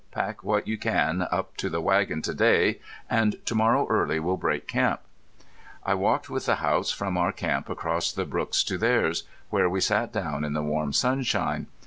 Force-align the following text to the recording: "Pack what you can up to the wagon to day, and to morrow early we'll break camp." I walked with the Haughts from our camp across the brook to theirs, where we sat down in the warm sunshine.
"Pack 0.09 0.43
what 0.43 0.67
you 0.67 0.79
can 0.79 1.27
up 1.31 1.55
to 1.57 1.69
the 1.69 1.79
wagon 1.79 2.23
to 2.23 2.33
day, 2.33 2.79
and 3.07 3.35
to 3.45 3.53
morrow 3.53 3.85
early 3.87 4.19
we'll 4.19 4.35
break 4.35 4.67
camp." 4.67 5.01
I 5.85 5.93
walked 5.93 6.27
with 6.27 6.47
the 6.47 6.55
Haughts 6.55 6.89
from 6.89 7.17
our 7.19 7.31
camp 7.31 7.69
across 7.69 8.11
the 8.11 8.25
brook 8.25 8.53
to 8.53 8.79
theirs, 8.79 9.25
where 9.51 9.69
we 9.69 9.79
sat 9.79 10.11
down 10.11 10.43
in 10.43 10.53
the 10.53 10.63
warm 10.63 10.91
sunshine. 10.91 11.67